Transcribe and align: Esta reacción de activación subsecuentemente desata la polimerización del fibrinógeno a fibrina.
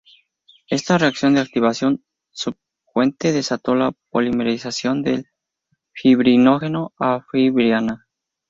Esta 0.67 0.97
reacción 0.97 1.35
de 1.35 1.41
activación 1.41 2.03
subsecuentemente 2.31 3.33
desata 3.33 3.75
la 3.75 3.93
polimerización 4.09 5.03
del 5.03 5.27
fibrinógeno 5.93 6.91
a 6.97 7.23
fibrina. 7.31 8.07